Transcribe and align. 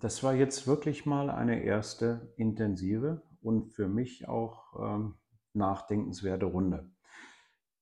Das 0.00 0.22
war 0.22 0.34
jetzt 0.34 0.68
wirklich 0.68 1.04
mal 1.04 1.30
eine 1.30 1.64
erste 1.64 2.32
intensive 2.36 3.22
und 3.40 3.72
für 3.72 3.88
mich 3.88 4.28
auch 4.28 4.74
ähm, 4.78 5.14
nachdenkenswerte 5.52 6.46
Runde. 6.46 6.92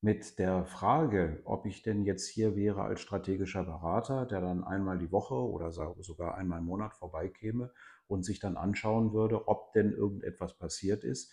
Mit 0.01 0.39
der 0.39 0.65
Frage, 0.65 1.41
ob 1.45 1.67
ich 1.67 1.83
denn 1.83 2.03
jetzt 2.03 2.27
hier 2.27 2.55
wäre 2.55 2.81
als 2.81 3.01
strategischer 3.01 3.63
Berater, 3.63 4.25
der 4.25 4.41
dann 4.41 4.63
einmal 4.63 4.97
die 4.97 5.11
Woche 5.11 5.35
oder 5.35 5.71
so- 5.71 5.95
sogar 6.01 6.35
einmal 6.35 6.61
im 6.61 6.65
Monat 6.65 6.95
vorbeikäme 6.95 7.71
und 8.07 8.23
sich 8.23 8.39
dann 8.39 8.57
anschauen 8.57 9.13
würde, 9.13 9.47
ob 9.47 9.71
denn 9.73 9.91
irgendetwas 9.91 10.57
passiert 10.57 11.03
ist, 11.03 11.31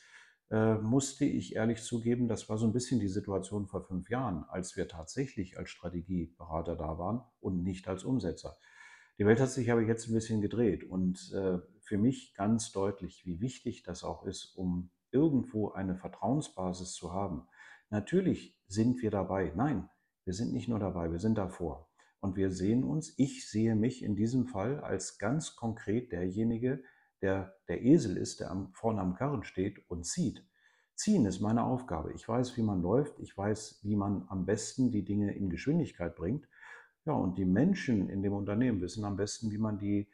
äh, 0.51 0.75
musste 0.75 1.25
ich 1.25 1.57
ehrlich 1.57 1.83
zugeben, 1.83 2.29
das 2.29 2.51
war 2.51 2.59
so 2.59 2.67
ein 2.67 2.75
bisschen 2.75 3.01
die 3.01 3.09
Situation 3.09 3.67
vor 3.67 3.83
fünf 3.83 4.11
Jahren, 4.11 4.45
als 4.51 4.77
wir 4.77 4.89
tatsächlich 4.89 5.59
als 5.59 5.71
Strategieberater 5.71 6.77
da 6.77 6.99
waren 6.99 7.23
und 7.41 7.63
nicht 7.63 7.89
als 7.89 8.05
Umsetzer. 8.05 8.59
Die 9.19 9.27
Welt 9.27 9.41
hat 9.41 9.51
sich 9.51 9.71
aber 9.71 9.83
jetzt 9.83 10.09
ein 10.09 10.15
bisschen 10.15 10.41
gedreht 10.41 10.85
und 10.85 11.33
äh, 11.33 11.59
für 11.81 11.99
mich 11.99 12.35
ganz 12.35 12.73
deutlich, 12.73 13.25
wie 13.25 13.41
wichtig 13.41 13.83
das 13.83 14.03
auch 14.03 14.25
ist, 14.25 14.57
um 14.57 14.91
irgendwo 15.13 15.71
eine 15.71 15.97
Vertrauensbasis 15.97 16.93
zu 16.95 17.13
haben. 17.13 17.47
Natürlich 17.91 18.59
sind 18.67 19.03
wir 19.03 19.11
dabei. 19.11 19.53
Nein, 19.55 19.89
wir 20.25 20.35
sind 20.35 20.53
nicht 20.53 20.69
nur 20.69 20.81
dabei, 20.81 21.13
wir 21.13 21.21
sind 21.21 21.39
davor. 21.39 21.89
Und 22.19 22.37
wir 22.37 22.51
sehen 22.51 22.83
uns, 22.83 23.15
ich 23.19 23.49
sehe 23.49 23.77
mich 23.77 24.03
in 24.03 24.17
diesem 24.17 24.47
Fall 24.47 24.81
als 24.81 25.19
ganz 25.19 25.55
konkret 25.55 26.11
derjenige, 26.11 26.83
der 27.21 27.55
der 27.69 27.83
Esel 27.83 28.17
ist, 28.17 28.41
der 28.41 28.51
am, 28.51 28.73
vorne 28.73 29.01
am 29.01 29.15
Karren 29.15 29.45
steht 29.45 29.89
und 29.89 30.05
zieht. 30.05 30.45
Ziehen 30.95 31.27
ist 31.27 31.41
meine 31.41 31.65
Aufgabe. 31.65 32.13
Ich 32.15 32.29
weiß, 32.29 32.57
wie 32.57 32.63
man 32.63 32.81
läuft. 32.81 33.19
Ich 33.19 33.37
weiß, 33.37 33.81
wie 33.83 33.97
man 33.97 34.27
am 34.29 34.47
besten 34.47 34.91
die 34.91 35.05
Dinge 35.05 35.35
in 35.35 35.51
Geschwindigkeit 35.51 36.17
bringt. 36.17 36.49
Ja, 37.07 37.13
und 37.13 37.37
die 37.37 37.45
Menschen 37.45 38.09
in 38.09 38.23
dem 38.23 38.33
Unternehmen 38.33 38.81
wissen 38.81 39.05
am 39.05 39.17
besten, 39.17 39.51
wie 39.51 39.59
man 39.59 39.79
die 39.79 40.09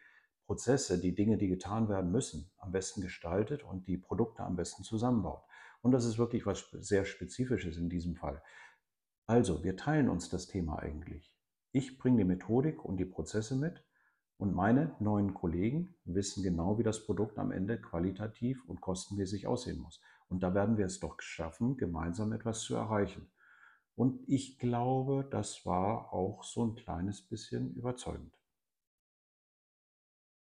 Prozesse, 0.47 1.01
die 1.01 1.15
Dinge, 1.15 1.39
die 1.39 1.47
getan 1.47 1.89
werden 1.89 2.11
müssen, 2.11 2.51
am 2.59 2.73
besten 2.73 3.03
gestaltet 3.03 3.63
und 3.63 3.87
die 3.87 3.97
Produkte 3.97 4.43
am 4.43 4.57
besten 4.57 4.83
zusammenbaut. 4.83 5.45
Und 5.83 5.93
das 5.93 6.05
ist 6.05 6.19
wirklich 6.19 6.47
was 6.47 6.69
sehr 6.73 7.05
Spezifisches 7.05 7.77
in 7.77 7.89
diesem 7.89 8.17
Fall. 8.17 8.43
Also, 9.27 9.63
wir 9.63 9.77
teilen 9.77 10.09
uns 10.09 10.29
das 10.29 10.49
Thema 10.49 10.81
eigentlich. 10.81 11.33
Ich 11.71 11.99
bringe 11.99 12.19
die 12.19 12.25
Methodik 12.25 12.85
und 12.85 12.97
die 12.97 13.05
Prozesse 13.05 13.55
mit 13.55 13.85
und 14.39 14.55
meine 14.55 14.97
neuen 14.99 15.35
Kollegen 15.35 15.95
wissen 16.05 16.43
genau, 16.43 16.79
wie 16.79 16.83
das 16.83 17.05
Produkt 17.07 17.39
am 17.39 17.53
Ende 17.53 17.81
qualitativ 17.81 18.65
und 18.67 18.81
kostenmäßig 18.81 19.47
aussehen 19.47 19.79
muss. 19.79 20.01
Und 20.29 20.43
da 20.43 20.55
werden 20.55 20.79
wir 20.79 20.87
es 20.87 20.99
doch 20.99 21.21
schaffen, 21.21 21.77
gemeinsam 21.77 22.33
etwas 22.33 22.63
zu 22.63 22.75
erreichen. 22.75 23.31
Und 24.01 24.27
ich 24.27 24.59
glaube, 24.59 25.29
das 25.31 25.67
war 25.67 26.15
auch 26.15 26.43
so 26.43 26.65
ein 26.65 26.75
kleines 26.75 27.21
bisschen 27.21 27.75
überzeugend. 27.75 28.33